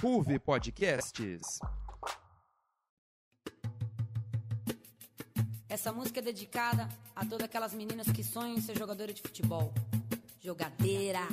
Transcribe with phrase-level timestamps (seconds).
[0.00, 1.58] Ruve Podcasts.
[5.68, 9.74] Essa música é dedicada a todas aquelas meninas que sonham em ser jogadora de futebol.
[10.40, 11.26] Jogadeira.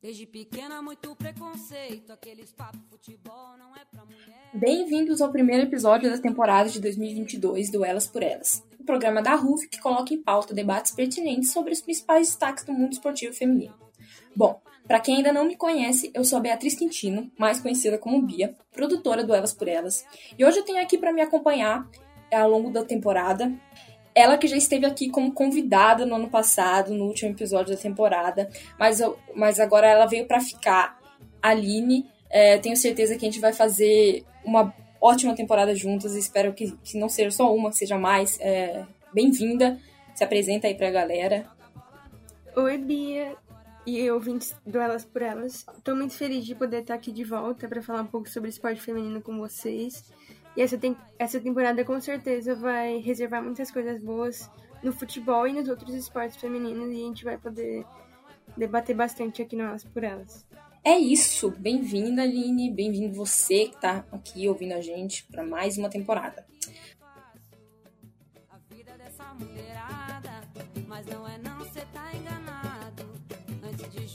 [0.00, 2.12] Desde pequena, muito preconceito.
[2.12, 4.50] Aqueles papos futebol não é pra mulher.
[4.54, 9.34] Bem-vindos ao primeiro episódio da temporada de 2022 do Elas por Elas, o programa da
[9.34, 13.74] RUF que coloca em pauta debates pertinentes sobre os principais destaques do mundo esportivo feminino.
[14.36, 18.20] Bom, para quem ainda não me conhece, eu sou a Beatriz Quintino, mais conhecida como
[18.20, 20.04] Bia, produtora do Elas por Elas,
[20.36, 21.88] e hoje eu tenho aqui para me acompanhar
[22.32, 23.52] ao longo da temporada
[24.12, 28.50] ela que já esteve aqui como convidada no ano passado, no último episódio da temporada,
[28.76, 30.98] mas, eu, mas agora ela veio para ficar.
[31.40, 36.16] Aline, é, tenho certeza que a gente vai fazer uma ótima temporada juntas.
[36.16, 38.40] Espero que, que não seja só uma, que seja mais.
[38.40, 39.78] É, Bem-vinda.
[40.16, 41.46] Se apresenta aí pra galera.
[42.56, 43.36] Oi, Bia
[43.86, 45.66] e ouvintes do Elas por Elas.
[45.76, 48.80] Estou muito feliz de poder estar aqui de volta para falar um pouco sobre esporte
[48.80, 50.12] feminino com vocês.
[50.56, 54.50] E essa, tem, essa temporada com certeza vai reservar muitas coisas boas
[54.82, 57.84] no futebol e nos outros esportes femininos e a gente vai poder
[58.56, 60.46] debater bastante aqui no Elas por Elas.
[60.82, 61.50] É isso.
[61.50, 62.70] Bem-vinda, Aline.
[62.70, 66.46] Bem-vindo você que está aqui ouvindo a gente para mais uma temporada.
[68.48, 70.40] A vida dessa mulherada,
[70.88, 71.49] mas não é não,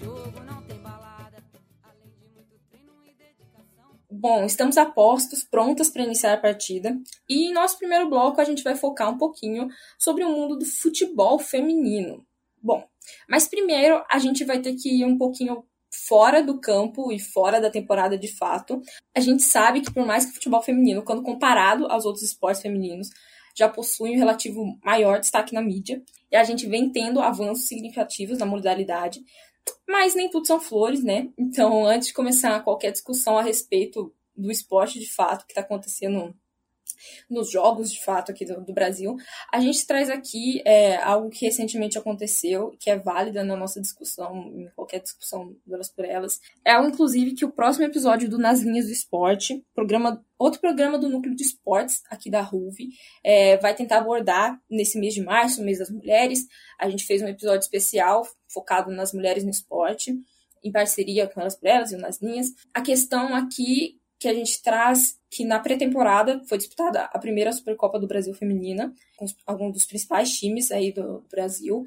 [0.05, 1.43] jogo não tem balada,
[1.81, 3.99] além de muito treino e dedicação.
[4.11, 6.95] Bom, estamos a postos, prontas para iniciar a partida.
[7.27, 9.67] E em nosso primeiro bloco a gente vai focar um pouquinho
[9.97, 12.23] sobre o mundo do futebol feminino.
[12.61, 12.87] Bom,
[13.27, 15.65] mas primeiro a gente vai ter que ir um pouquinho
[16.07, 18.79] fora do campo e fora da temporada de fato.
[19.15, 22.61] A gente sabe que por mais que o futebol feminino, quando comparado aos outros esportes
[22.61, 23.09] femininos,
[23.57, 28.37] já possui um relativo maior destaque na mídia, e a gente vem tendo avanços significativos
[28.37, 29.21] na modalidade,
[29.87, 31.29] mas nem tudo são flores, né?
[31.37, 36.35] Então, antes de começar qualquer discussão a respeito do esporte de fato que está acontecendo
[37.29, 39.15] nos jogos de fato aqui do, do Brasil,
[39.51, 44.51] a gente traz aqui é, algo que recentemente aconteceu, que é válida na nossa discussão,
[44.55, 46.39] em qualquer discussão delas por elas.
[46.63, 50.97] É algo, inclusive, que o próximo episódio do Nas Linhas do Esporte, programa, outro programa
[50.97, 52.89] do Núcleo de Esportes aqui da RUV,
[53.23, 56.47] é, vai tentar abordar nesse mês de março, mês das mulheres.
[56.79, 58.23] A gente fez um episódio especial
[58.55, 60.17] focado nas mulheres no esporte,
[60.63, 62.47] em parceria com elas por elas e nas linhas.
[62.73, 67.99] A questão aqui que a gente traz que na pré-temporada foi disputada a primeira Supercopa
[67.99, 71.85] do Brasil feminina, com alguns dos principais times aí do Brasil,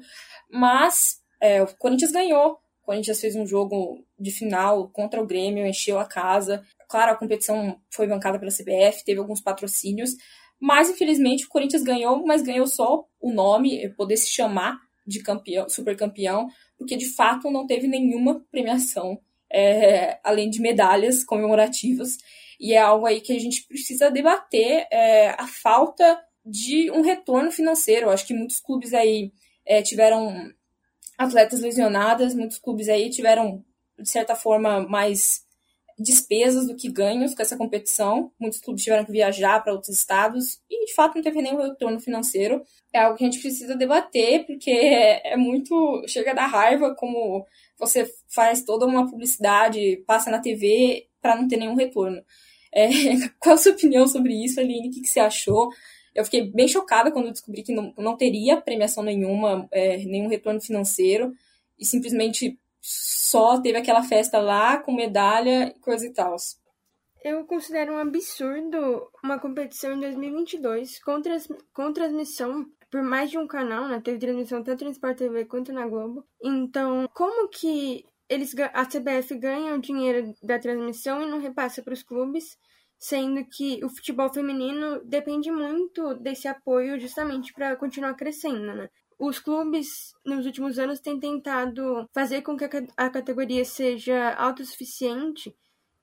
[0.49, 2.59] mas é, o Corinthians ganhou.
[2.83, 6.63] O Corinthians fez um jogo de final contra o Grêmio, encheu a casa.
[6.87, 10.11] Claro, a competição foi bancada pela CBF, teve alguns patrocínios,
[10.59, 14.79] mas infelizmente o Corinthians ganhou, mas ganhou só o nome, poder se chamar
[15.09, 16.47] de campeão, super campeão,
[16.77, 19.19] porque de fato não teve nenhuma premiação
[19.51, 22.17] é, além de medalhas comemorativas.
[22.59, 27.51] E é algo aí que a gente precisa debater é, a falta de um retorno
[27.51, 28.05] financeiro.
[28.05, 29.31] Eu acho que muitos clubes aí
[29.65, 30.51] é, tiveram
[31.17, 33.63] atletas lesionadas, muitos clubes aí tiveram,
[33.97, 35.45] de certa forma, mais
[36.01, 38.31] despesas do que ganhos com essa competição.
[38.39, 41.99] Muitos clubes tiveram que viajar para outros estados e, de fato, não teve nenhum retorno
[41.99, 42.61] financeiro.
[42.93, 46.03] É algo que a gente precisa debater, porque é muito.
[46.07, 47.45] chega da raiva como
[47.77, 52.21] você faz toda uma publicidade, passa na TV para não ter nenhum retorno.
[52.73, 52.87] É,
[53.39, 54.89] qual a sua opinião sobre isso, Aline?
[54.89, 55.69] O que, que você achou?
[56.15, 60.59] Eu fiquei bem chocada quando descobri que não, não teria premiação nenhuma, é, nenhum retorno
[60.59, 61.33] financeiro,
[61.77, 66.35] e simplesmente só teve aquela festa lá com medalha e coisa e tal.
[67.23, 73.37] Eu considero um absurdo uma competição em 2022 com, trans, com transmissão por mais de
[73.37, 74.01] um canal, né?
[74.03, 76.25] Teve transmissão tanto no Sport TV quanto na Globo.
[76.41, 81.93] Então, como que eles a CBF ganha o dinheiro da transmissão e não repassa para
[81.93, 82.57] os clubes,
[82.97, 88.89] sendo que o futebol feminino depende muito desse apoio justamente para continuar crescendo, né?
[89.19, 92.63] Os clubes nos últimos anos têm tentado fazer com que
[92.95, 95.53] a categoria seja autossuficiente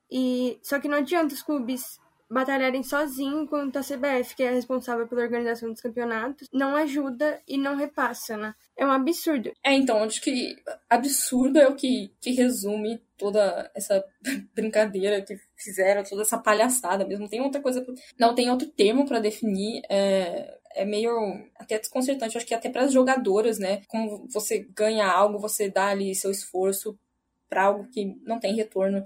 [0.09, 5.07] e só que não adianta os clubes batalharem sozinhos enquanto a CBF, que é responsável
[5.07, 8.53] pela organização dos campeonatos, não ajuda e não repassa, né?
[8.75, 9.51] É um absurdo.
[9.63, 10.55] É, então, acho que
[10.89, 14.03] absurdo é o que, que resume toda essa
[14.53, 17.29] brincadeira que fizeram, toda essa palhaçada mesmo.
[17.29, 17.85] Tem outra coisa,
[18.19, 19.81] não tem outro termo para definir.
[19.89, 21.11] É, é meio
[21.55, 23.81] até desconcertante, acho que até para as jogadoras, né?
[23.87, 26.97] Como você ganha algo, você dá ali seu esforço
[27.49, 29.05] para algo que não tem retorno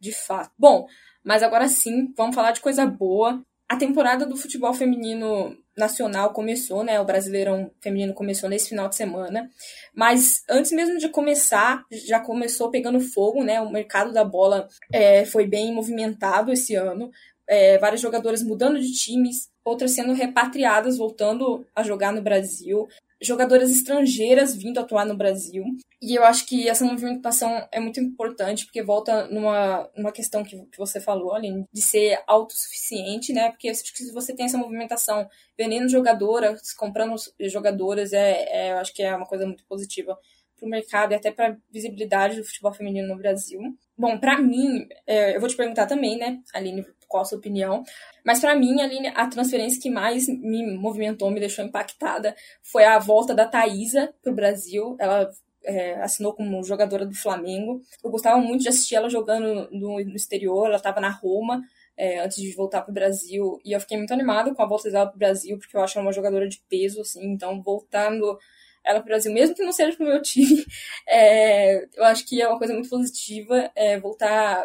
[0.00, 0.50] de fato.
[0.58, 0.86] Bom,
[1.24, 3.42] mas agora sim, vamos falar de coisa boa.
[3.68, 6.98] A temporada do futebol feminino nacional começou, né?
[7.00, 9.50] O Brasileirão Feminino começou nesse final de semana.
[9.94, 13.60] Mas antes mesmo de começar, já começou pegando fogo, né?
[13.60, 17.10] O mercado da bola é, foi bem movimentado esse ano.
[17.46, 22.88] É, várias jogadoras mudando de times, outras sendo repatriadas, voltando a jogar no Brasil
[23.20, 25.64] jogadoras estrangeiras vindo atuar no Brasil.
[26.00, 30.56] E eu acho que essa movimentação é muito importante, porque volta numa, numa questão que,
[30.66, 33.50] que você falou, além de ser autossuficiente, né?
[33.50, 39.02] Porque se você tem essa movimentação vendendo jogadoras, comprando jogadoras, é, é, eu acho que
[39.02, 40.16] é uma coisa muito positiva
[40.56, 43.60] para o mercado e até para a visibilidade do futebol feminino no Brasil.
[43.96, 47.82] Bom, para mim, é, eu vou te perguntar também, né, Aline, qual a sua opinião.
[48.24, 52.98] Mas para mim, Aline, a transferência que mais me movimentou, me deixou impactada, foi a
[52.98, 54.96] volta da Thaisa para o Brasil.
[55.00, 55.30] Ela
[55.64, 57.82] é, assinou como jogadora do Flamengo.
[58.02, 61.62] Eu gostava muito de assistir ela jogando no, no exterior, ela estava na Roma.
[62.00, 64.88] É, antes de voltar para o Brasil, e eu fiquei muito animada com a volta
[64.88, 68.38] dela para o Brasil, porque eu acho ela uma jogadora de peso, assim, então voltando
[68.84, 70.64] ela para o Brasil, mesmo que não seja para o meu time,
[71.08, 74.64] é, eu acho que é uma coisa muito positiva é, voltar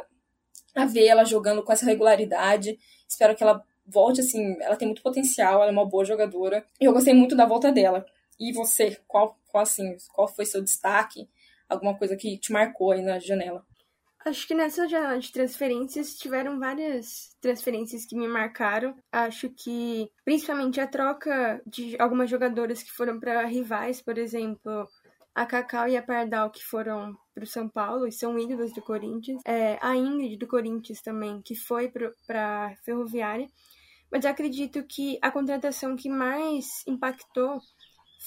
[0.75, 2.77] a ver ela jogando com essa regularidade.
[3.07, 6.65] Espero que ela volte, assim, ela tem muito potencial, ela é uma boa jogadora.
[6.79, 8.05] E eu gostei muito da volta dela.
[8.39, 11.27] E você, qual, qual assim, qual foi seu destaque?
[11.69, 13.65] Alguma coisa que te marcou aí na janela?
[14.25, 18.95] Acho que nessa janela de transferências tiveram várias transferências que me marcaram.
[19.11, 24.87] Acho que principalmente a troca de algumas jogadoras que foram para rivais, por exemplo,
[25.35, 28.81] a Cacau e a Pardal que foram para o São Paulo e são ídolos do
[28.81, 29.41] Corinthians.
[29.45, 33.47] É, a Ingrid do Corinthians também, que foi para a Ferroviária.
[34.11, 37.59] Mas acredito que a contratação que mais impactou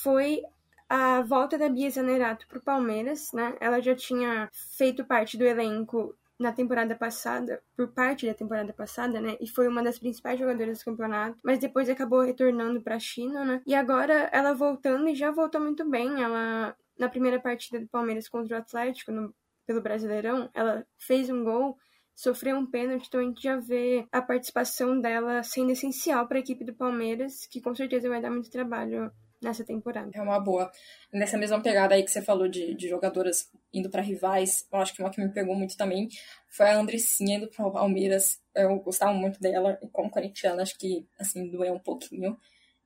[0.02, 0.42] foi
[0.88, 3.56] a volta da Bia Zanerato para o Palmeiras, né?
[3.60, 9.20] Ela já tinha feito parte do elenco na temporada passada, por parte da temporada passada,
[9.20, 9.36] né?
[9.40, 13.44] E foi uma das principais jogadoras do campeonato, mas depois acabou retornando para a China,
[13.44, 13.62] né?
[13.66, 16.22] E agora ela voltando e já voltou muito bem.
[16.22, 19.34] Ela na primeira partida do Palmeiras contra o Atlético, no,
[19.66, 21.76] pelo Brasileirão, ela fez um gol,
[22.14, 26.40] sofreu um pênalti, então a gente já vê a participação dela sendo essencial para a
[26.40, 29.10] equipe do Palmeiras, que com certeza vai dar muito trabalho
[29.42, 30.10] nessa temporada.
[30.14, 30.70] É uma boa.
[31.12, 34.94] Nessa mesma pegada aí que você falou de, de jogadoras indo para rivais, eu acho
[34.94, 36.08] que uma que me pegou muito também
[36.48, 38.40] foi a Andressinha indo para o Palmeiras.
[38.54, 42.38] Eu gostava muito dela, e como corintiana, acho que, assim, doeu um pouquinho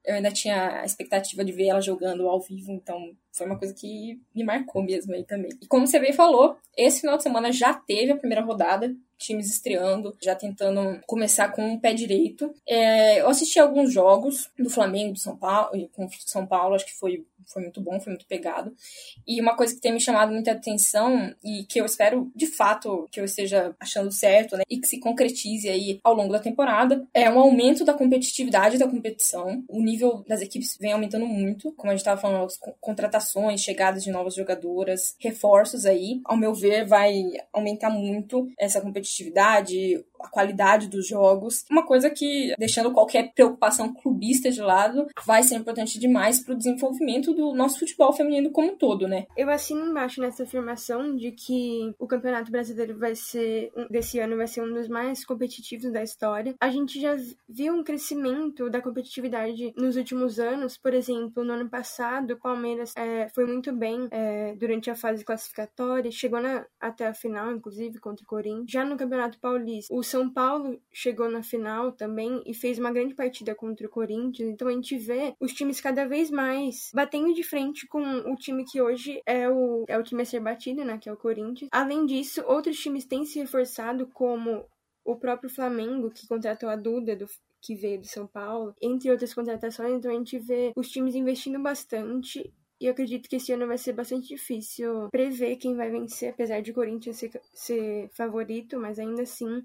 [0.04, 3.74] eu ainda tinha a expectativa de ver ela jogando ao vivo, então foi uma coisa
[3.74, 5.50] que me marcou mesmo aí também.
[5.60, 9.50] E como você bem falou, esse final de semana já teve a primeira rodada, times
[9.50, 12.52] estreando, já tentando começar com o pé direito.
[12.66, 16.86] É, eu assisti alguns jogos do Flamengo, do São Paulo, e com São Paulo, acho
[16.86, 18.74] que foi, foi muito bom, foi muito pegado.
[19.26, 23.08] E uma coisa que tem me chamado muita atenção e que eu espero de fato
[23.10, 27.06] que eu esteja achando certo, né, e que se concretize aí ao longo da temporada,
[27.14, 29.64] é um aumento da competitividade da competição.
[29.68, 34.02] O nível das equipes vem aumentando muito, como a gente estava falando, as contratações, chegadas
[34.02, 40.88] de novas jogadoras, reforços aí, ao meu ver, vai aumentar muito essa competitividade a qualidade
[40.88, 41.64] dos jogos.
[41.70, 46.56] Uma coisa que, deixando qualquer preocupação clubista de lado, vai ser importante demais para o
[46.56, 49.26] desenvolvimento do nosso futebol feminino como um todo, né?
[49.36, 54.46] Eu assino embaixo nessa afirmação de que o Campeonato Brasileiro vai ser, desse ano, vai
[54.46, 56.54] ser um dos mais competitivos da história.
[56.60, 57.16] A gente já
[57.48, 60.76] viu um crescimento da competitividade nos últimos anos.
[60.76, 65.24] Por exemplo, no ano passado, o Palmeiras é, foi muito bem é, durante a fase
[65.24, 68.70] classificatória, chegou na, até a final, inclusive, contra o Corinthians.
[68.70, 73.14] Já no Campeonato Paulista, o São Paulo chegou na final também e fez uma grande
[73.14, 74.48] partida contra o Corinthians.
[74.48, 78.64] Então a gente vê os times cada vez mais batendo de frente com o time
[78.64, 80.98] que hoje é o, é o time a ser batido, né?
[80.98, 81.68] Que é o Corinthians.
[81.72, 84.66] Além disso, outros times têm se reforçado, como
[85.04, 87.26] o próprio Flamengo, que contratou a Duda, do,
[87.60, 89.92] que veio de São Paulo, entre outras contratações.
[89.92, 93.76] Então a gente vê os times investindo bastante e eu acredito que esse ano vai
[93.76, 98.98] ser bastante difícil prever quem vai vencer, apesar de o Corinthians ser, ser favorito, mas
[98.98, 99.62] ainda assim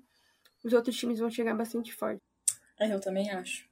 [0.63, 2.19] os outros times vão chegar bastante forte.
[2.77, 3.69] É, eu também acho.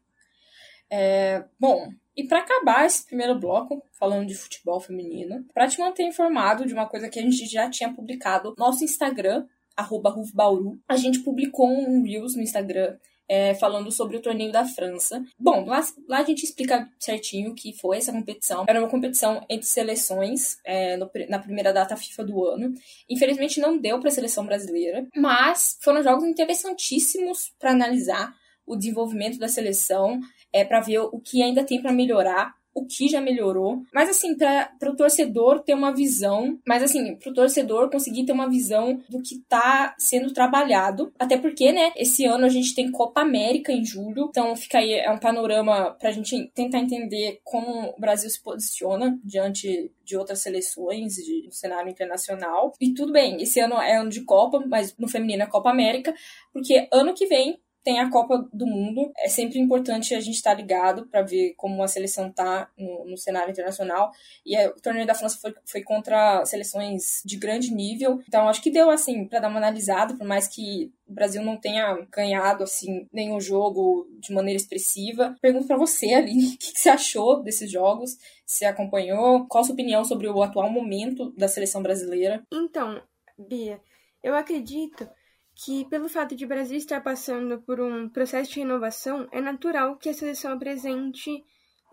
[0.95, 6.03] É, bom, e para acabar esse primeiro bloco, falando de futebol feminino, para te manter
[6.03, 10.79] informado de uma coisa que a gente já tinha publicado no nosso Instagram, arroba Rufbauru,
[10.87, 12.95] a gente publicou um Reels no Instagram
[13.27, 15.23] é, falando sobre o torneio da França.
[15.39, 18.63] Bom, lá, lá, a gente explica certinho o que foi essa competição.
[18.67, 22.71] Era uma competição entre seleções é, no, na primeira data FIFA do ano.
[23.09, 28.31] Infelizmente não deu para a seleção brasileira, mas foram jogos interessantíssimos para analisar
[28.65, 30.19] o desenvolvimento da seleção,
[30.53, 33.83] é, para ver o que ainda tem para melhorar o que já melhorou.
[33.93, 38.31] Mas assim, para o torcedor ter uma visão, mas assim, para o torcedor conseguir ter
[38.31, 41.13] uma visão do que está sendo trabalhado.
[41.19, 44.93] Até porque, né, esse ano a gente tem Copa América em julho, então fica aí
[44.93, 50.17] é um panorama para a gente tentar entender como o Brasil se posiciona diante de
[50.17, 52.73] outras seleções de, de cenário internacional.
[52.79, 56.13] E tudo bem, esse ano é ano de Copa, mas no feminino é Copa América,
[56.51, 59.11] porque ano que vem tem a Copa do Mundo.
[59.17, 63.05] É sempre importante a gente estar tá ligado para ver como a seleção tá no,
[63.05, 64.11] no cenário internacional.
[64.45, 68.21] E é, o torneio da França foi, foi contra seleções de grande nível.
[68.27, 71.57] Então acho que deu assim para dar uma analisada, por mais que o Brasil não
[71.57, 75.35] tenha ganhado assim nenhum jogo de maneira expressiva.
[75.41, 78.17] Pergunto para você, ali, o que, que você achou desses jogos?
[78.45, 79.45] Você acompanhou?
[79.47, 82.43] Qual a sua opinião sobre o atual momento da seleção brasileira?
[82.51, 83.01] Então,
[83.37, 83.81] Bia,
[84.23, 85.07] eu acredito
[85.55, 89.97] que, pelo fato de o Brasil estar passando por um processo de renovação, é natural
[89.97, 91.43] que a seleção apresente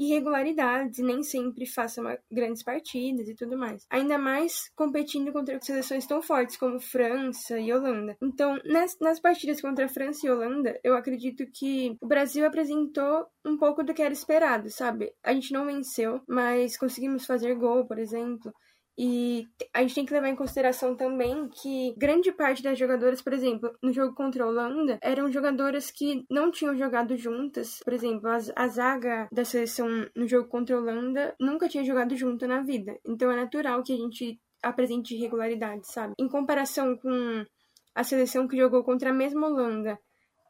[0.00, 3.84] irregularidades e nem sempre faça uma, grandes partidas e tudo mais.
[3.90, 8.16] Ainda mais competindo contra seleções tão fortes como França e Holanda.
[8.22, 13.58] Então, nas, nas partidas contra França e Holanda, eu acredito que o Brasil apresentou um
[13.58, 15.12] pouco do que era esperado, sabe?
[15.22, 18.52] A gente não venceu, mas conseguimos fazer gol, por exemplo.
[19.02, 23.32] E a gente tem que levar em consideração também que grande parte das jogadoras, por
[23.32, 27.80] exemplo, no jogo contra a Holanda, eram jogadoras que não tinham jogado juntas.
[27.82, 32.14] Por exemplo, a, a zaga da seleção no jogo contra a Holanda nunca tinha jogado
[32.14, 32.94] junto na vida.
[33.02, 36.12] Então é natural que a gente apresente irregularidade, sabe?
[36.18, 37.42] Em comparação com
[37.94, 39.98] a seleção que jogou contra a mesma Holanda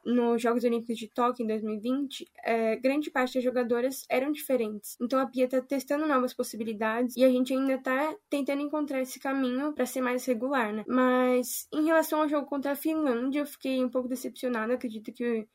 [0.04, 4.96] nos Jogos Olímpicos de Tóquio em 2020, é, grande parte das jogadoras eram diferentes.
[5.00, 9.18] Então a Pia está testando novas possibilidades e a gente ainda está tentando encontrar esse
[9.18, 10.84] caminho para ser mais regular, né?
[10.86, 14.74] Mas em relação ao jogo contra a Finlândia, eu fiquei um pouco decepcionada.
[14.74, 15.46] Acredito que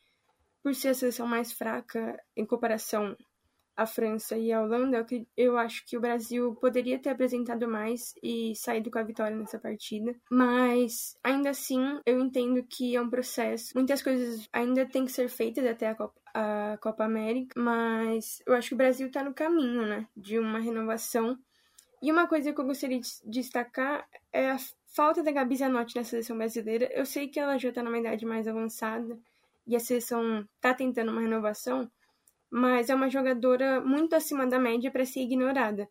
[0.63, 3.15] por ser a seleção mais fraca em comparação
[3.75, 8.13] a França e a Holanda, eu, eu acho que o Brasil poderia ter apresentado mais
[8.23, 10.15] e saído com a vitória nessa partida.
[10.29, 13.71] Mas, ainda assim, eu entendo que é um processo.
[13.75, 18.53] Muitas coisas ainda têm que ser feitas até a Copa, a Copa América, mas eu
[18.53, 21.37] acho que o Brasil está no caminho, né, de uma renovação.
[22.01, 24.57] E uma coisa que eu gostaria de destacar é a
[24.93, 26.89] falta da Gabi Zanotti na seleção brasileira.
[26.93, 29.17] Eu sei que ela já está numa idade mais avançada
[29.67, 31.89] e a seleção está tentando uma renovação,
[32.55, 35.89] mas é uma jogadora muito acima da média para ser ignorada.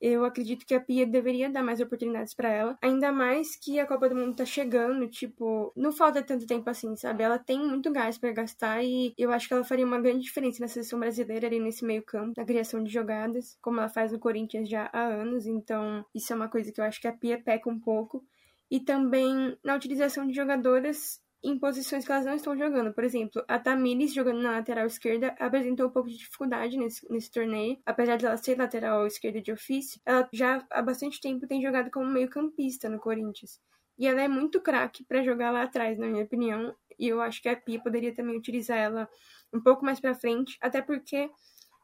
[0.00, 3.86] Eu acredito que a Pia deveria dar mais oportunidades para ela, ainda mais que a
[3.86, 7.22] Copa do Mundo tá chegando, tipo, não falta tanto tempo assim, sabe?
[7.22, 10.60] Ela tem muito gás para gastar e eu acho que ela faria uma grande diferença
[10.60, 14.68] na seleção brasileira ali nesse meio-campo, na criação de jogadas, como ela faz no Corinthians
[14.68, 17.70] já há anos, então isso é uma coisa que eu acho que a Pia peca
[17.70, 18.24] um pouco.
[18.68, 22.92] E também na utilização de jogadoras em posições que elas não estão jogando.
[22.92, 27.30] Por exemplo, a Tamires, jogando na lateral esquerda, apresentou um pouco de dificuldade nesse, nesse
[27.30, 27.78] torneio.
[27.86, 31.90] Apesar de ela ser lateral esquerda de ofício, ela já há bastante tempo tem jogado
[31.90, 33.60] como meio-campista no Corinthians.
[33.98, 36.74] E ela é muito craque para jogar lá atrás, na minha opinião.
[36.98, 39.08] E eu acho que a Pia poderia também utilizar ela
[39.52, 41.30] um pouco mais para frente, até porque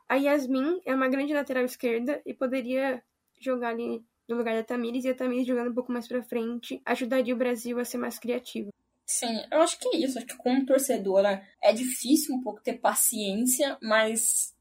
[0.08, 3.02] a Yasmin é uma grande lateral esquerda e poderia
[3.40, 6.80] jogar ali no lugar da Tamires e a Tamires jogando um pouco mais para frente
[6.84, 8.70] ajudaria o Brasil a ser mais criativo.
[9.06, 10.18] Sim, eu acho que é isso.
[10.18, 14.54] Acho que como torcedora é difícil um pouco ter paciência, mas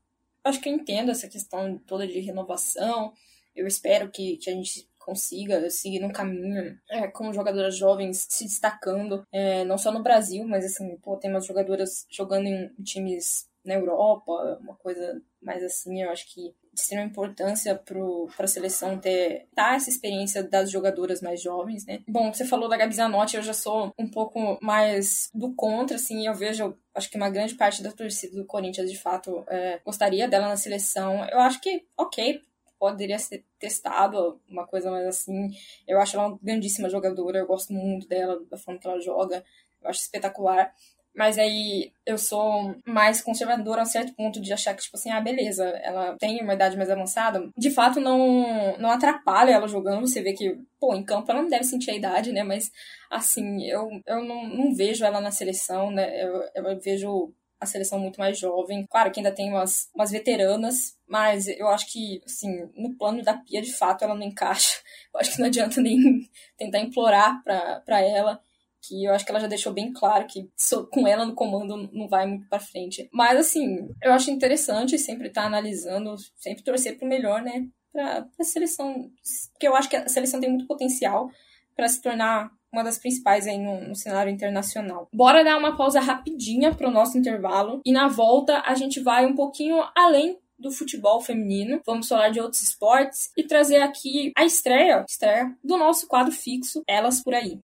[0.44, 3.14] acho que eu entendo essa questão toda de renovação.
[3.56, 8.46] Eu espero que, que a gente consiga seguir no caminho é, com jogadoras jovens se
[8.46, 13.48] destacando, é, não só no Brasil, mas assim, pô, tem umas jogadoras jogando em times
[13.64, 19.00] na Europa, uma coisa mais assim, eu acho que de extrema importância para a seleção
[19.00, 22.02] ter tá essa experiência das jogadoras mais jovens, né?
[22.08, 26.28] Bom, você falou da Gabi Zanotti, eu já sou um pouco mais do contra, assim,
[26.28, 30.28] eu vejo, acho que uma grande parte da torcida do Corinthians, de fato, é, gostaria
[30.28, 31.26] dela na seleção.
[31.32, 32.42] Eu acho que, ok,
[32.78, 35.50] poderia ser testado, uma coisa mais assim.
[35.88, 39.44] Eu acho ela uma grandíssima jogadora, eu gosto muito dela, da forma que ela joga,
[39.82, 40.74] eu acho espetacular.
[41.16, 45.10] Mas aí eu sou mais conservadora a um certo ponto de achar que, tipo assim,
[45.12, 47.50] ah, beleza, ela tem uma idade mais avançada.
[47.58, 50.06] De fato, não, não atrapalha ela jogando.
[50.06, 52.44] Você vê que, pô, em campo ela não deve sentir a idade, né?
[52.44, 52.70] Mas,
[53.10, 56.22] assim, eu, eu não, não vejo ela na seleção, né?
[56.22, 58.86] Eu, eu vejo a seleção muito mais jovem.
[58.90, 63.36] Claro que ainda tem umas, umas veteranas, mas eu acho que, assim, no plano da
[63.36, 64.82] Pia, de fato, ela não encaixa.
[65.14, 68.40] Eu acho que não adianta nem tentar implorar pra, pra ela
[68.88, 70.50] que eu acho que ela já deixou bem claro que
[70.92, 73.10] com ela no comando não vai muito para frente.
[73.12, 77.68] Mas assim, eu acho interessante sempre estar tá analisando, sempre torcer pro melhor, né?
[77.92, 79.10] Pra, pra seleção,
[79.54, 81.30] porque eu acho que a seleção tem muito potencial
[81.76, 85.08] para se tornar uma das principais aí no, no, cenário internacional.
[85.14, 89.26] Bora dar uma pausa rapidinha para o nosso intervalo e na volta a gente vai
[89.26, 91.82] um pouquinho além do futebol feminino.
[91.86, 96.84] Vamos falar de outros esportes e trazer aqui a estreia, estreia do nosso quadro fixo,
[96.88, 97.60] Elas por aí.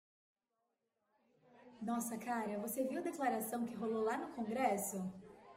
[1.82, 5.04] Nossa, cara, você viu a declaração que rolou lá no Congresso?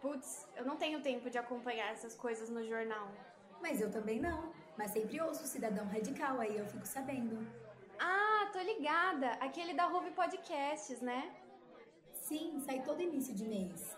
[0.00, 3.08] Putz, eu não tenho tempo de acompanhar essas coisas no jornal.
[3.60, 4.50] Mas eu também não.
[4.76, 7.46] Mas sempre ouço o Cidadão Radical, aí eu fico sabendo.
[7.98, 9.32] Ah, tô ligada.
[9.32, 11.30] Aquele da Ruve Podcasts, né?
[12.14, 13.94] Sim, sai todo início de mês.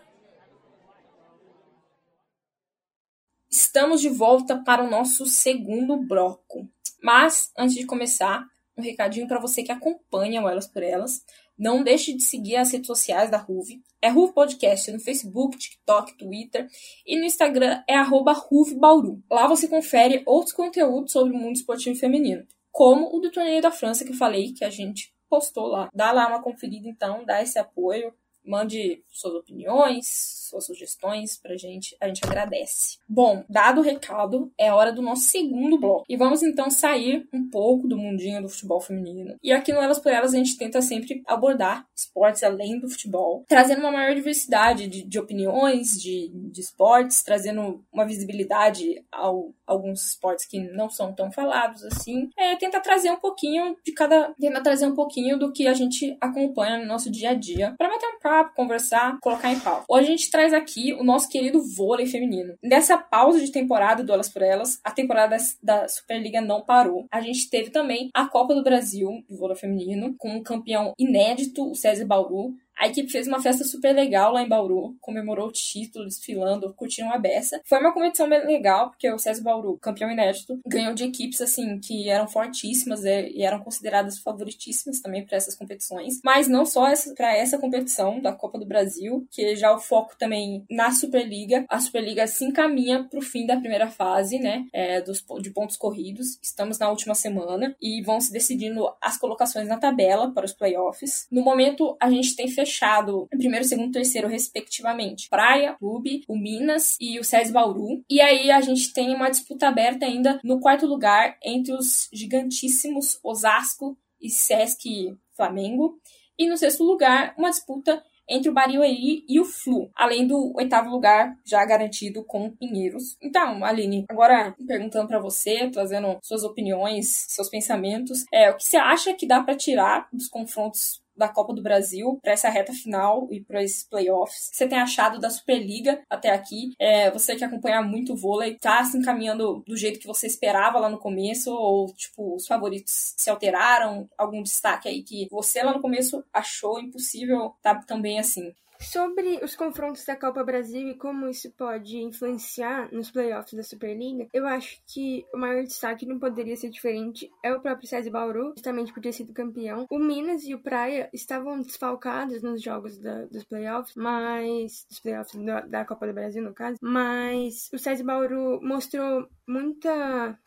[3.49, 6.69] Estamos de volta para o nosso segundo bloco.
[7.01, 8.45] Mas, antes de começar,
[8.77, 11.25] um recadinho para você que acompanha o Elas por Elas.
[11.57, 13.81] Não deixe de seguir as redes sociais da Ruve.
[13.99, 16.67] É Ruve Podcast no Facebook, TikTok, Twitter
[17.05, 18.35] e no Instagram é arroba
[18.77, 19.23] Bauru.
[19.29, 23.71] Lá você confere outros conteúdos sobre o mundo esportivo feminino, como o do Torneio da
[23.71, 25.89] França que eu falei que a gente postou lá.
[25.93, 28.13] Dá lá uma conferida então, dá esse apoio,
[28.45, 30.07] mande suas opiniões,
[30.49, 32.97] suas sugestões pra gente, a gente agradece.
[33.07, 36.05] Bom, dado o recado, é hora do nosso segundo bloco.
[36.07, 39.35] E vamos então sair um pouco do mundinho do futebol feminino.
[39.41, 43.43] E aqui no Elas por Elas a gente tenta sempre abordar esportes além do futebol,
[43.47, 50.07] trazendo uma maior diversidade de, de opiniões, de, de esportes, trazendo uma visibilidade ao alguns
[50.07, 52.29] esportes que não são tão falados assim.
[52.37, 54.33] É, tenta trazer um pouquinho de cada.
[54.39, 57.75] Tenta trazer um pouquinho do que a gente acompanha no nosso dia a dia.
[57.77, 59.83] para bater um papo, conversar, colocar em pau.
[59.89, 62.53] Hoje a gente traz aqui o nosso querido vôlei feminino.
[62.61, 67.07] Nessa pausa de temporada do Elas por Elas, a temporada da Superliga não parou.
[67.11, 71.67] A gente teve também a Copa do Brasil do vôlei feminino, com um campeão inédito,
[71.67, 75.51] o César Bauru, a equipe fez uma festa super legal lá em Bauru, comemorou o
[75.51, 77.59] título, desfilando, curtindo a beça.
[77.65, 81.79] Foi uma competição bem legal, porque o César Bauru, campeão inédito, ganhou de equipes assim
[81.79, 86.19] que eram fortíssimas e eram consideradas favoritíssimas também para essas competições.
[86.23, 90.63] Mas não só para essa competição da Copa do Brasil, que já o foco também
[90.69, 91.65] na Superliga.
[91.67, 95.77] A Superliga se encaminha para o fim da primeira fase, né, é, dos, de pontos
[95.77, 96.37] corridos.
[96.41, 101.27] Estamos na última semana e vão se decidindo as colocações na tabela para os playoffs.
[101.31, 105.29] No momento, a gente tem fechado fechado em primeiro, segundo, terceiro, respectivamente.
[105.29, 108.03] Praia, Clube, o Minas e o SES Bauru.
[108.09, 113.19] E aí a gente tem uma disputa aberta ainda no quarto lugar entre os gigantíssimos
[113.23, 115.99] Osasco e Sesc Flamengo.
[116.37, 120.89] E no sexto lugar, uma disputa entre o Barueri e o Flu, além do oitavo
[120.89, 123.15] lugar já garantido com Pinheiros.
[123.21, 128.77] Então, Aline, agora perguntando para você, trazendo suas opiniões, seus pensamentos, é, o que você
[128.77, 133.27] acha que dá para tirar dos confrontos da Copa do Brasil para essa reta final
[133.31, 134.49] e para esses playoffs.
[134.53, 136.73] Você tem achado da Superliga até aqui?
[136.79, 140.79] É, você que acompanha muito o vôlei, tá se encaminhando do jeito que você esperava
[140.79, 141.51] lá no começo?
[141.51, 144.09] Ou, tipo, os favoritos se alteraram?
[144.17, 148.53] Algum destaque aí que você lá no começo achou impossível tá também assim?
[148.79, 154.27] Sobre os confrontos da Copa Brasil e como isso pode influenciar nos playoffs da Superliga,
[154.33, 157.31] eu acho que o maior destaque não poderia ser diferente.
[157.43, 159.85] É o próprio César Bauru, justamente por ter sido campeão.
[159.89, 164.85] O Minas e o Praia estavam desfalcados nos jogos da, dos playoffs, mas.
[164.89, 166.77] dos playoffs da, da Copa do Brasil, no caso.
[166.81, 170.37] Mas o César Bauru mostrou muita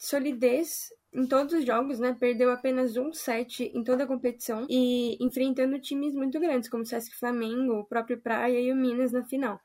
[0.00, 2.16] solidez em todos os jogos, né?
[2.18, 6.86] Perdeu apenas um set em toda a competição e enfrentando times muito grandes, como o
[6.86, 9.60] Sesc Flamengo, o próprio Praia e o Minas na final.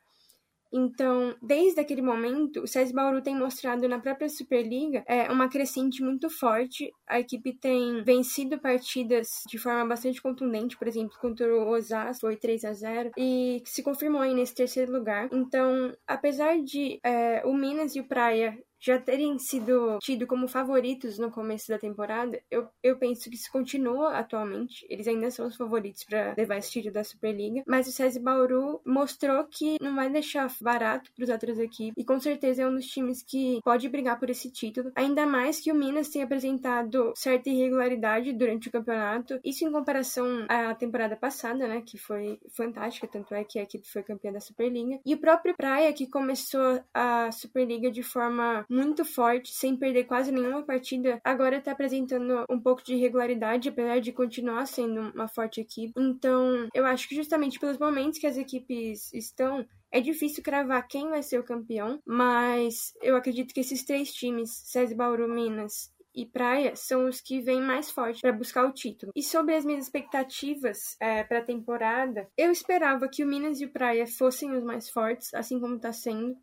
[0.72, 6.02] Então, desde aquele momento, o SES Bauru tem mostrado na própria Superliga é, uma crescente
[6.02, 6.92] muito forte.
[7.06, 12.36] A equipe tem vencido partidas de forma bastante contundente, por exemplo, contra o Osasco, foi
[12.36, 15.28] 3 a 0 e se confirmou aí nesse terceiro lugar.
[15.32, 21.18] Então, apesar de é, o Minas e o Praia já terem sido tido como favoritos
[21.18, 24.86] no começo da temporada, eu, eu penso que isso continua atualmente.
[24.88, 27.62] Eles ainda são os favoritos para levar esse título da Superliga.
[27.66, 31.94] Mas o César Bauru mostrou que não vai deixar barato para os outras equipes.
[31.96, 34.92] E com certeza é um dos times que pode brigar por esse título.
[34.94, 39.40] Ainda mais que o Minas tem apresentado certa irregularidade durante o campeonato.
[39.44, 41.82] Isso em comparação à temporada passada, né?
[41.84, 43.06] Que foi fantástica.
[43.06, 45.00] Tanto é que a equipe foi campeã da Superliga.
[45.04, 50.32] E o próprio Praia, que começou a Superliga de forma muito forte, sem perder quase
[50.32, 55.60] nenhuma partida, agora tá apresentando um pouco de irregularidade, apesar de continuar sendo uma forte
[55.60, 55.92] equipe.
[55.96, 61.08] Então, eu acho que justamente pelos momentos que as equipes estão, é difícil cravar quem
[61.08, 66.24] vai ser o campeão, mas eu acredito que esses três times, SESI Bauru, Minas e
[66.24, 69.12] Praia são os que vêm mais forte para buscar o título.
[69.14, 73.66] E sobre as minhas expectativas é, para a temporada, eu esperava que o Minas e
[73.66, 76.36] o Praia fossem os mais fortes, assim como está sendo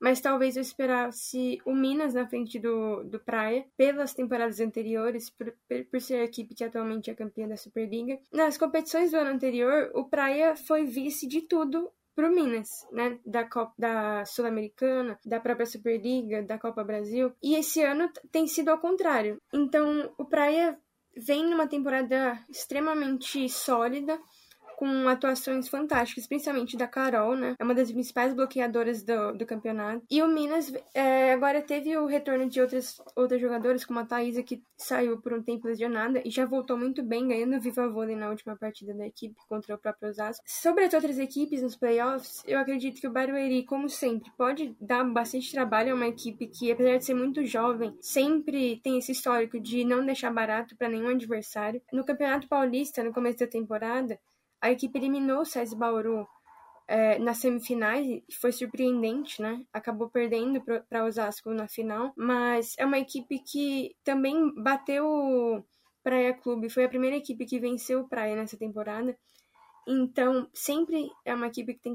[0.00, 5.54] mas talvez eu esperasse o Minas na frente do, do Praia, pelas temporadas anteriores, por,
[5.90, 8.18] por ser a equipe que atualmente é campeã da Superliga.
[8.32, 13.18] Nas competições do ano anterior, o Praia foi vice de tudo pro Minas, né?
[13.26, 17.32] Da Copa da Sul-Americana, da própria Superliga, da Copa Brasil.
[17.42, 19.40] E esse ano tem sido ao contrário.
[19.52, 20.78] Então, o Praia
[21.16, 24.18] vem numa temporada extremamente sólida
[24.76, 27.54] com atuações fantásticas, principalmente da Carol, né?
[27.58, 30.04] É uma das principais bloqueadoras do, do campeonato.
[30.10, 34.42] E o Minas é, agora teve o retorno de outras, outras jogadoras, como a Thaisa,
[34.42, 38.28] que saiu por um tempo lesionada e já voltou muito bem, ganhando Viva Vôlei na
[38.28, 40.44] última partida da equipe contra o próprio Osasco.
[40.46, 45.04] Sobre as outras equipes nos playoffs, eu acredito que o Barueri, como sempre, pode dar
[45.04, 49.58] bastante trabalho a uma equipe que, apesar de ser muito jovem, sempre tem esse histórico
[49.60, 51.80] de não deixar barato para nenhum adversário.
[51.92, 54.18] No Campeonato Paulista, no começo da temporada,
[54.64, 56.26] a equipe eliminou o SESI Bauru
[56.88, 59.62] é, nas semifinais foi surpreendente, né?
[59.70, 65.62] Acabou perdendo para Osasco na final, mas é uma equipe que também bateu o
[66.02, 69.14] Praia Clube, foi a primeira equipe que venceu o Praia nessa temporada.
[69.86, 71.94] Então, sempre é uma equipe que tem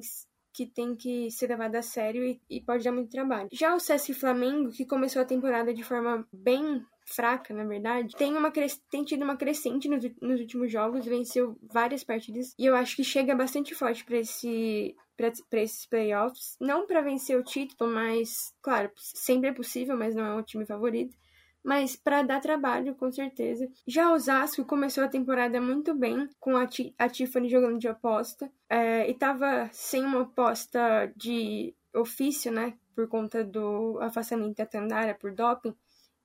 [0.59, 3.47] que tem que ser levada a sério e, e, pode dar muito trabalho.
[3.49, 8.35] Já o Sesc Flamengo, que começou a temporada de forma bem fraca, na verdade, tem,
[8.35, 8.51] uma
[8.91, 13.03] tem tido uma crescente nos, nos últimos jogos, venceu várias partidas e eu acho que
[13.05, 14.95] chega bastante forte para esse
[15.49, 20.25] para esses playoffs, não para vencer o título, mas claro, sempre é possível, mas não
[20.25, 21.17] é o time favorito
[21.63, 23.69] mas para dar trabalho, com certeza.
[23.87, 26.67] Já o Osasco começou a temporada muito bem, com a,
[26.97, 33.07] a Tiffany jogando de aposta, é, e estava sem uma aposta de ofício, né, por
[33.07, 35.75] conta do afastamento da Tandara por doping,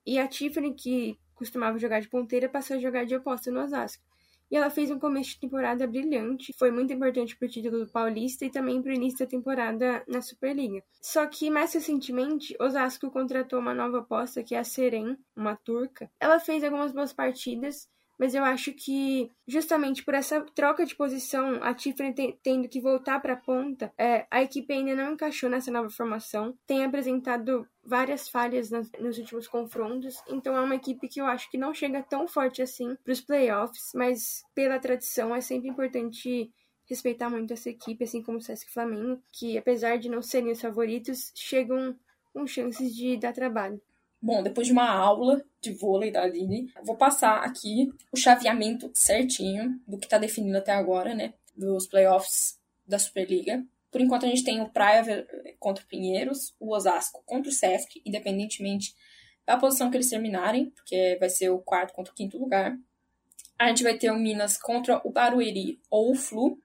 [0.07, 4.14] e a Tiffany, que costumava jogar de ponteira, passou a jogar de oposta no Osasco.
[4.51, 7.91] E ela fez um começo de temporada brilhante, foi muito importante para o título do
[7.91, 10.83] Paulista e também para o início da temporada na Superliga.
[11.01, 16.11] Só que mais recentemente, Osasco contratou uma nova aposta que é a Seren, uma turca.
[16.21, 21.63] Ela fez algumas boas partidas, mas eu acho que justamente por essa troca de posição,
[21.63, 25.71] a Tiffany tendo que voltar para a ponta, é, a equipe ainda não encaixou nessa
[25.71, 31.21] nova formação, tem apresentado várias falhas nas, nos últimos confrontos, então é uma equipe que
[31.21, 35.41] eu acho que não chega tão forte assim para os playoffs, mas pela tradição é
[35.41, 36.51] sempre importante
[36.87, 40.61] respeitar muito essa equipe, assim como o Sesc Flamengo, que apesar de não serem os
[40.61, 41.97] favoritos, chegam
[42.33, 43.81] com chances de dar trabalho.
[44.25, 49.79] Bom, depois de uma aula de vôlei da Aline, vou passar aqui o chaveamento certinho
[49.87, 51.35] do que está definido até agora, né?
[51.55, 53.63] Dos playoffs da Superliga.
[53.93, 55.27] Por enquanto a gente tem o Praia
[55.59, 58.95] contra o Pinheiros, o Osasco contra o Sesc, independentemente
[59.45, 62.75] da posição que eles terminarem, porque vai ser o quarto contra o quinto lugar.
[63.59, 66.59] A gente vai ter o Minas contra o Barueri ou o Flu,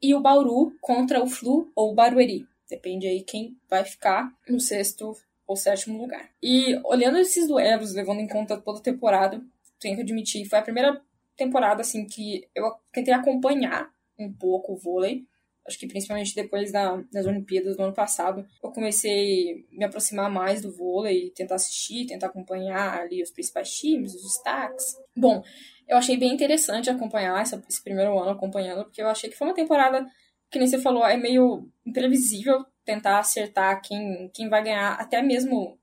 [0.00, 2.48] e o Bauru contra o Flu ou o Barueri.
[2.70, 5.14] Depende aí quem vai ficar no sexto
[5.46, 6.28] ou sétimo lugar.
[6.42, 9.40] E olhando esses duelos, levando em conta toda a temporada,
[9.78, 11.00] tenho que admitir, foi a primeira
[11.36, 15.24] temporada assim que eu tentei acompanhar um pouco o vôlei.
[15.66, 20.30] Acho que principalmente depois da, das Olimpíadas do ano passado, eu comecei a me aproximar
[20.30, 24.96] mais do vôlei, tentar assistir, tentar acompanhar ali os principais times, os destaques.
[25.14, 25.42] Bom,
[25.88, 29.48] eu achei bem interessante acompanhar essa, esse primeiro ano acompanhando, porque eu achei que foi
[29.48, 30.06] uma temporada
[30.50, 35.78] que nem você falou, é meio imprevisível tentar acertar quem, quem vai ganhar, até mesmo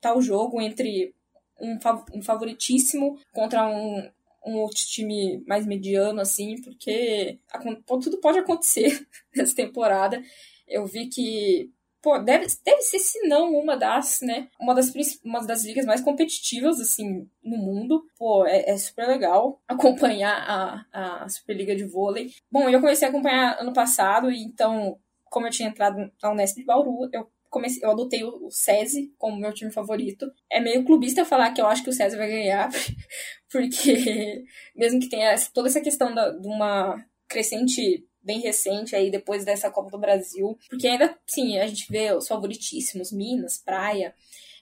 [0.00, 1.14] tal jogo entre
[1.60, 1.76] um,
[2.14, 4.08] um favoritíssimo contra um,
[4.46, 7.38] um outro time mais mediano, assim, porque
[7.86, 10.22] tudo pode acontecer nessa temporada.
[10.68, 14.92] Eu vi que, pô, deve, deve ser, se não, uma das, né, uma das,
[15.24, 18.06] uma das ligas mais competitivas, assim, no mundo.
[18.16, 22.32] Pô, é, é super legal acompanhar a, a Superliga de Vôlei.
[22.50, 24.98] Bom, eu comecei a acompanhar ano passado, então
[25.36, 29.36] como eu tinha entrado na Unesp de Bauru, eu comecei, eu adotei o SESI como
[29.36, 30.32] meu time favorito.
[30.50, 32.70] É meio clubista falar que eu acho que o SESI vai ganhar,
[33.52, 34.42] porque
[34.74, 39.70] mesmo que tenha toda essa questão da, de uma crescente bem recente aí depois dessa
[39.70, 44.14] Copa do Brasil, porque ainda sim, a gente vê os favoritíssimos, Minas, Praia.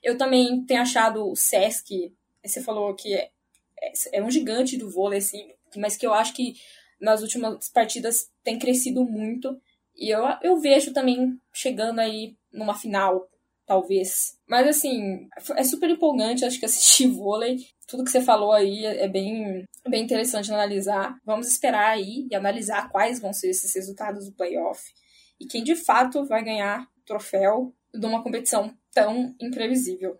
[0.03, 2.13] Eu também tenho achado o Sesc,
[2.45, 3.31] você falou que é,
[4.13, 6.57] é um gigante do vôlei, assim, mas que eu acho que
[7.01, 9.57] nas últimas partidas tem crescido muito.
[9.97, 13.29] E eu, eu vejo também chegando aí numa final,
[13.67, 14.39] talvez.
[14.49, 17.67] Mas assim, é super empolgante, acho que assistir vôlei.
[17.87, 21.17] Tudo que você falou aí é bem, bem interessante analisar.
[21.25, 24.83] Vamos esperar aí e analisar quais vão ser esses resultados do playoff.
[25.41, 30.19] E quem de fato vai ganhar o troféu de uma competição tão imprevisível.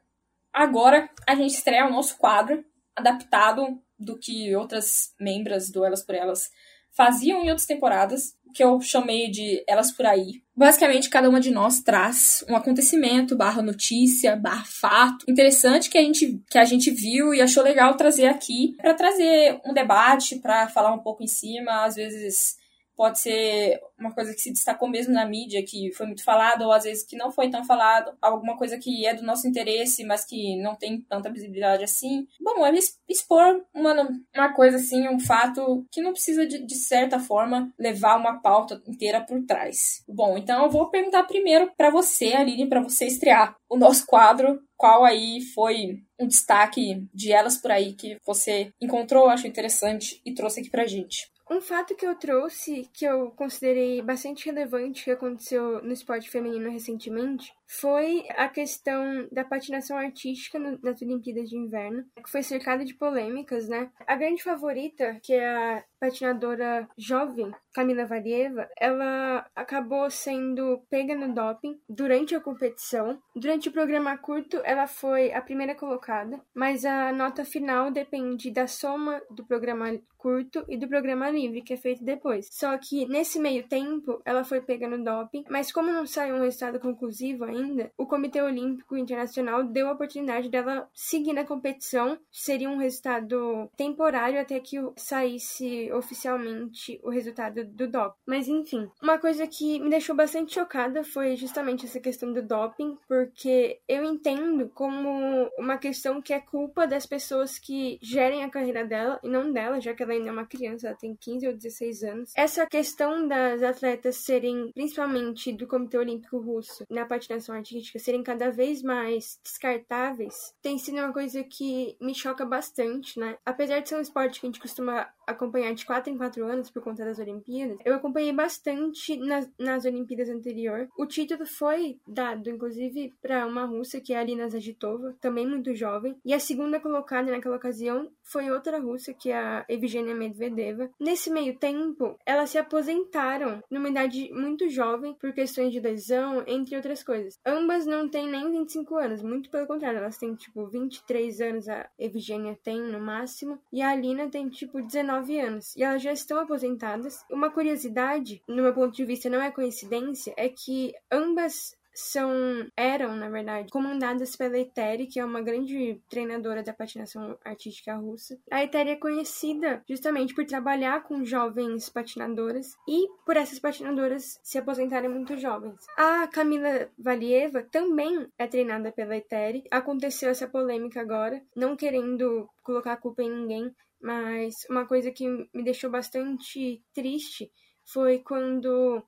[0.53, 6.15] Agora a gente estreia o nosso quadro, adaptado do que outras membras do Elas por
[6.15, 6.51] Elas
[6.97, 10.43] faziam em outras temporadas, que eu chamei de Elas por Aí.
[10.57, 16.01] Basicamente, cada uma de nós traz um acontecimento, barra notícia, barra fato interessante que a
[16.01, 20.69] gente, que a gente viu e achou legal trazer aqui para trazer um debate, para
[20.69, 22.57] falar um pouco em cima, às vezes
[22.97, 26.73] pode ser uma coisa que se destacou mesmo na mídia, que foi muito falado, ou
[26.73, 30.25] às vezes que não foi tão falado, alguma coisa que é do nosso interesse, mas
[30.25, 32.27] que não tem tanta visibilidade assim.
[32.41, 32.73] Bom, é
[33.09, 33.95] expor uma,
[34.35, 38.83] uma coisa assim, um fato que não precisa de, de certa forma levar uma pauta
[38.87, 40.05] inteira por trás.
[40.09, 44.61] Bom, então eu vou perguntar primeiro para você, Aline, para você estrear o nosso quadro.
[44.77, 50.35] Qual aí foi um destaque de elas por aí que você encontrou, achou interessante e
[50.35, 51.34] trouxe aqui pra gente?
[51.55, 56.69] Um fato que eu trouxe, que eu considerei bastante relevante, que aconteceu no esporte feminino
[56.69, 62.95] recentemente, foi a questão da patinação artística nas Olimpíadas de Inverno, que foi cercada de
[62.95, 63.91] polêmicas, né?
[64.07, 71.35] A grande favorita, que é a patinadora jovem, Camila Valieva, ela acabou sendo pega no
[71.35, 73.19] doping durante a competição.
[73.35, 78.67] Durante o programa curto, ela foi a primeira colocada, mas a nota final depende da
[78.67, 82.49] soma do programa curto e do programa livre, que é feito depois.
[82.51, 86.41] Só que nesse meio tempo, ela foi pega no doping, mas como não saiu um
[86.41, 92.19] resultado conclusivo ainda, o Comitê Olímpico Internacional deu a oportunidade dela seguir na competição.
[92.31, 98.19] Seria um resultado temporário até que saísse oficialmente o resultado do doping.
[98.27, 102.97] Mas enfim, uma coisa que me deixou bastante chocada foi justamente essa questão do doping,
[103.09, 108.85] porque eu entendo como uma questão que é culpa das pessoas que gerem a carreira
[108.85, 111.55] dela e não dela, já que ela ainda é uma criança, ela tem 15 ou
[111.55, 112.33] 16 anos.
[112.37, 117.05] Essa questão das atletas serem, principalmente do Comitê Olímpico Russo, na
[117.45, 123.19] patinação artística, serem cada vez mais descartáveis, tem sido uma coisa que me choca bastante,
[123.19, 123.37] né?
[123.45, 126.71] Apesar de ser um esporte que a gente costuma acompanhar de 4 em 4 anos
[126.71, 130.89] por conta das Olimpíadas, eu acompanhei bastante nas, nas Olimpíadas anterior.
[130.99, 135.75] O título foi dado, inclusive, para uma russa, que é a Alina Zagitova, também muito
[135.75, 140.91] jovem, e a segunda colocada naquela ocasião foi outra russa, que é a Evgenia Medvedeva.
[140.99, 146.77] Nesse meio tempo, elas se aposentaram numa idade muito jovem por questões de lesão, entre
[146.77, 147.39] outras coisas.
[147.45, 151.89] Ambas não têm nem 25 anos, muito pelo contrário, elas têm tipo 23 anos, a
[151.99, 156.39] Evgenia tem no máximo, e a Alina tem tipo 19 anos, e elas já estão
[156.39, 157.25] aposentadas.
[157.31, 163.15] Uma curiosidade, no meu ponto de vista, não é coincidência, é que ambas são eram,
[163.15, 168.37] na verdade, comandadas pela Eteri, que é uma grande treinadora da patinação artística russa.
[168.51, 174.59] A Eteri é conhecida justamente por trabalhar com jovens patinadoras e por essas patinadoras se
[174.59, 175.77] aposentarem muito jovens.
[175.97, 179.65] A Camila Valieva também é treinada pela Eteri.
[179.71, 183.75] Aconteceu essa polêmica agora, não querendo colocar a culpa em ninguém,
[184.05, 187.51] mas uma coisa que me deixou bastante triste
[187.87, 189.03] foi quando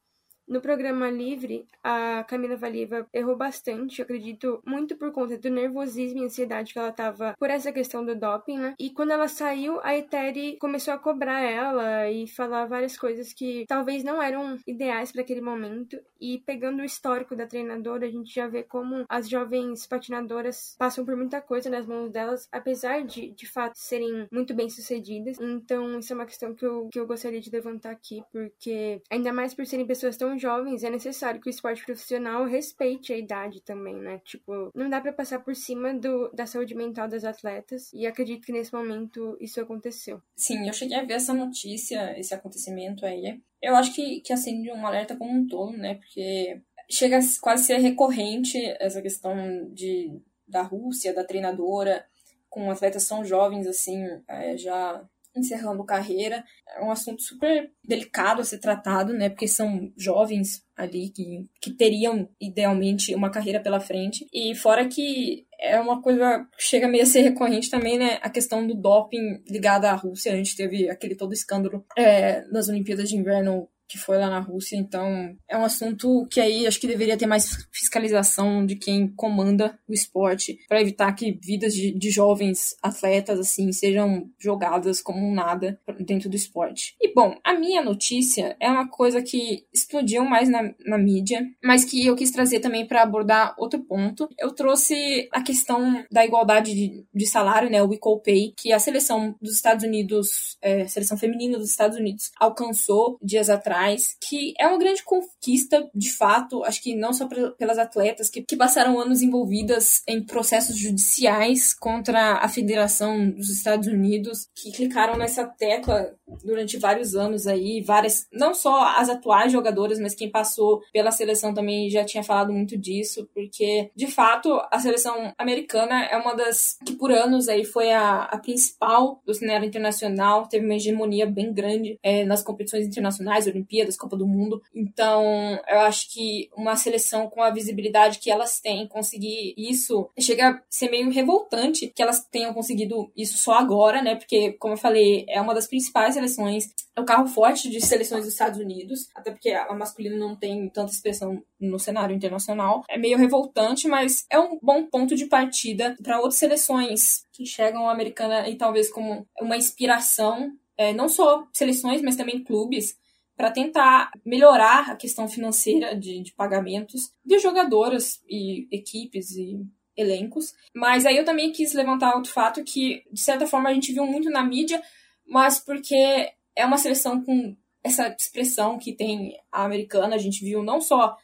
[0.49, 6.25] no programa livre, a Camila Valieva errou bastante, acredito, muito por conta do nervosismo e
[6.25, 8.75] ansiedade que ela tava por essa questão do doping, né?
[8.79, 13.65] E quando ela saiu, a Eteri começou a cobrar ela e falar várias coisas que
[13.67, 15.99] talvez não eram ideais para aquele momento.
[16.21, 21.05] E pegando o histórico da treinadora, a gente já vê como as jovens patinadoras passam
[21.05, 25.39] por muita coisa nas mãos delas, apesar de de fato serem muito bem sucedidas.
[25.41, 29.33] Então, isso é uma questão que eu, que eu gostaria de levantar aqui, porque ainda
[29.33, 33.61] mais por serem pessoas tão jovens, é necessário que o esporte profissional respeite a idade
[33.61, 34.21] também, né?
[34.25, 38.47] Tipo, não dá para passar por cima do, da saúde mental das atletas, e acredito
[38.47, 40.21] que nesse momento isso aconteceu.
[40.37, 43.41] Sim, eu cheguei a ver essa notícia, esse acontecimento aí.
[43.61, 45.95] Eu acho que, que acende um alerta como um todo, né?
[45.95, 52.07] Porque chega a quase ser recorrente essa questão de, da Rússia, da treinadora,
[52.49, 55.05] com atletas tão jovens assim, é, já
[55.39, 56.45] encerrando carreira.
[56.77, 59.29] É um assunto super delicado a ser tratado, né?
[59.29, 64.27] Porque são jovens ali que, que teriam idealmente uma carreira pela frente.
[64.33, 68.19] E fora que é uma coisa que chega meio a ser recorrente também, né?
[68.23, 70.33] A questão do doping ligada à Rússia.
[70.33, 74.41] A gente teve aquele todo escândalo é, nas Olimpíadas de Inverno que foi lá na
[74.41, 79.09] Rússia, então é um assunto que aí acho que deveria ter mais fiscalização de quem
[79.09, 85.35] comanda o esporte para evitar que vidas de, de, jovens atletas assim sejam jogadas como
[85.35, 86.97] nada dentro do esporte.
[87.01, 91.85] E bom, a minha notícia é uma coisa que explodiu mais na, na mídia, mas
[91.85, 94.29] que eu quis trazer também para abordar outro ponto.
[94.39, 98.79] Eu trouxe a questão da igualdade de, de salário, né, o equal pay, que a
[98.79, 103.76] seleção dos Estados Unidos, é, seleção feminina dos Estados Unidos alcançou dias atrás
[104.21, 108.57] que é uma grande conquista, de fato, acho que não só pelas atletas que, que
[108.57, 115.45] passaram anos envolvidas em processos judiciais contra a Federação dos Estados Unidos, que clicaram nessa
[115.45, 121.11] tecla durante vários anos aí, várias, não só as atuais jogadoras, mas quem passou pela
[121.11, 126.35] seleção também já tinha falado muito disso, porque de fato a seleção americana é uma
[126.35, 131.27] das que por anos aí foi a, a principal do cenário internacional, teve uma hegemonia
[131.27, 133.66] bem grande é, nas competições internacionais, Olimpíadas,
[133.99, 134.63] Copa do Mundo.
[134.75, 135.23] Então,
[135.69, 140.63] eu acho que uma seleção com a visibilidade que elas têm, conseguir isso, chega a
[140.69, 144.17] ser meio revoltante que elas tenham conseguido isso só agora, né?
[144.17, 148.25] Porque, como eu falei, é uma das principais seleções, é o carro forte de seleções
[148.25, 152.85] dos Estados Unidos, até porque a masculina não tem tanta expressão no cenário internacional.
[152.89, 157.89] É meio revoltante, mas é um bom ponto de partida para outras seleções que enxergam
[157.89, 162.97] a americana e talvez como uma inspiração, é, não só seleções, mas também clubes,
[163.37, 169.61] para tentar melhorar a questão financeira de, de pagamentos de jogadoras e equipes e
[169.97, 170.55] elencos.
[170.75, 174.07] Mas aí eu também quis levantar outro fato que, de certa forma, a gente viu
[174.07, 174.83] muito na mídia,
[175.27, 180.63] mas porque é uma seleção com essa expressão que tem a americana, a gente viu
[180.63, 181.17] não só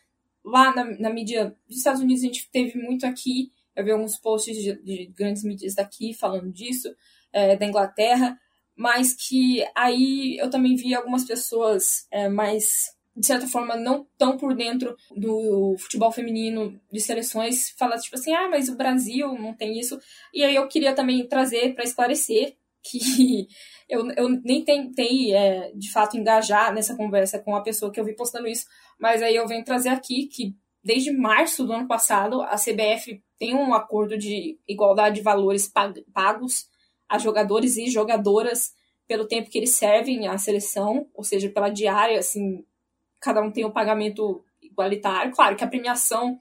[0.44, 4.16] lá na, na mídia dos Estados Unidos, a gente teve muito aqui, eu vi alguns
[4.18, 6.94] posts de, de grandes mídias daqui falando disso,
[7.32, 8.38] é, da Inglaterra,
[8.76, 14.36] mas que aí eu também vi algumas pessoas é, mais, de certa forma, não tão
[14.36, 19.54] por dentro do futebol feminino de seleções, falar tipo assim, ah, mas o Brasil não
[19.54, 19.98] tem isso.
[20.32, 23.46] E aí eu queria também trazer para esclarecer que
[23.88, 28.04] eu, eu nem tentei, é, de fato, engajar nessa conversa com a pessoa que eu
[28.04, 28.66] vi postando isso,
[28.98, 33.54] mas aí eu venho trazer aqui que desde março do ano passado a CBF tem
[33.54, 35.70] um acordo de igualdade de valores
[36.12, 36.66] pagos
[37.12, 38.72] a jogadores e jogadoras
[39.06, 42.64] pelo tempo que eles servem à seleção, ou seja, pela diária, assim,
[43.20, 45.30] cada um tem um pagamento igualitário.
[45.32, 46.40] Claro que a premiação,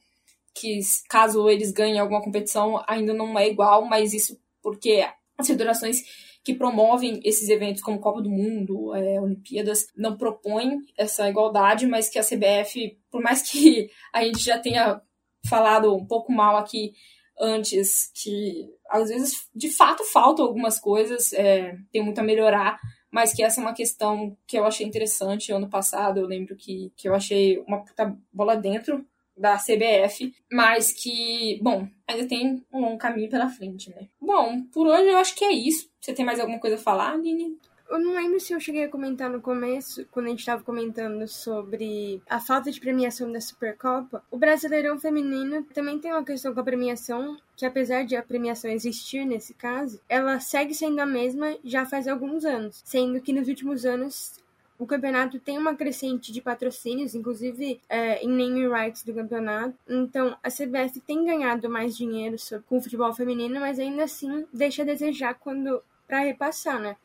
[0.56, 0.80] que
[1.10, 5.06] caso eles ganhem alguma competição, ainda não é igual, mas isso porque
[5.38, 6.04] as federações
[6.42, 12.08] que promovem esses eventos como Copa do Mundo, é, Olimpíadas, não propõem essa igualdade, mas
[12.08, 15.02] que a CBF, por mais que a gente já tenha
[15.50, 16.94] falado um pouco mal aqui
[17.38, 23.34] antes, que às vezes de fato faltam algumas coisas, é, tem muito a melhorar, mas
[23.34, 26.20] que essa é uma questão que eu achei interessante ano passado.
[26.20, 31.88] Eu lembro que, que eu achei uma puta bola dentro da CBF, mas que, bom,
[32.08, 34.08] ainda tem um longo caminho pela frente, né?
[34.20, 35.90] Bom, por hoje eu acho que é isso.
[36.00, 37.58] Você tem mais alguma coisa a falar, Aline?
[37.92, 41.28] Eu não lembro se eu cheguei a comentar no começo, quando a gente estava comentando
[41.28, 44.24] sobre a falta de premiação da Supercopa.
[44.32, 48.72] O Brasileirão Feminino também tem uma questão com a premiação, que apesar de a premiação
[48.72, 53.50] existir nesse caso, ela segue sendo a mesma já faz alguns anos, sendo que nos
[53.50, 54.40] últimos anos
[54.80, 59.76] o campeonato tem uma crescente de patrocínios, inclusive é, em naming rights do campeonato.
[59.86, 64.48] Então, a CBF tem ganhado mais dinheiro sobre, com o futebol feminino, mas ainda assim
[64.54, 66.96] deixa a desejar quando para repassar, né?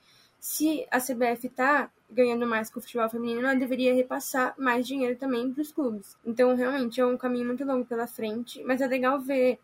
[0.48, 5.16] Se a CBF tá ganhando mais com o futebol feminino, ela deveria repassar mais dinheiro
[5.16, 6.16] também para os clubes.
[6.24, 9.58] Então, realmente é um caminho muito longo pela frente, mas é legal ver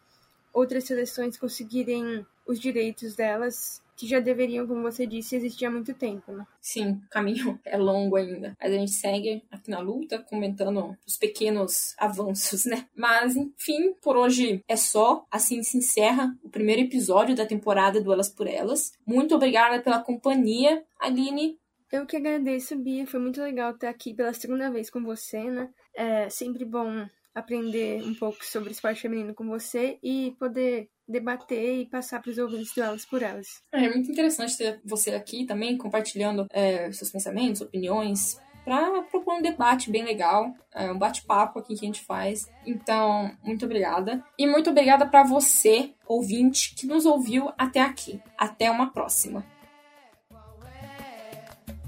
[0.52, 5.94] outras seleções conseguirem os direitos delas que já deveriam, como você disse, existir há muito
[5.94, 6.46] tempo, né?
[6.60, 8.56] Sim, o caminho é longo ainda.
[8.60, 12.86] Mas a gente segue aqui na luta, comentando os pequenos avanços, né?
[12.94, 15.24] Mas, enfim, por hoje é só.
[15.30, 18.92] Assim se encerra o primeiro episódio da temporada do Elas por Elas.
[19.06, 21.58] Muito obrigada pela companhia, Aline.
[21.90, 23.06] Eu que agradeço, Bia.
[23.06, 25.68] Foi muito legal estar aqui pela segunda vez com você, né?
[25.94, 31.86] É sempre bom aprender um pouco sobre esporte feminino com você e poder debater e
[31.86, 33.62] passar para os ouvintes do Elas por Elas.
[33.72, 39.42] É muito interessante ter você aqui também compartilhando é, seus pensamentos, opiniões, para propor um
[39.42, 42.50] debate bem legal, é, um bate-papo aqui que a gente faz.
[42.64, 44.24] Então, muito obrigada.
[44.38, 48.20] E muito obrigada para você, ouvinte, que nos ouviu até aqui.
[48.38, 49.44] Até uma próxima.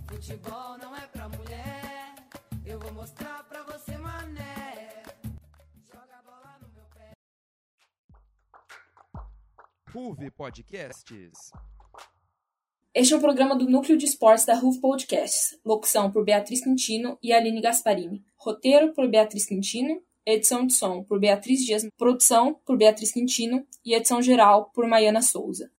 [0.08, 2.14] Futebol não é pra mulher,
[2.64, 3.53] eu vou mostrar pra
[9.94, 11.52] RUV Podcasts.
[12.92, 15.56] Este é um programa do Núcleo de Esportes da RUV Podcasts.
[15.64, 18.24] Locução por Beatriz Quintino e Aline Gasparini.
[18.36, 20.02] Roteiro por Beatriz Quintino.
[20.26, 21.86] Edição de som por Beatriz Dias.
[21.96, 23.64] Produção por Beatriz Quintino.
[23.84, 25.70] E edição geral por Maiana Souza.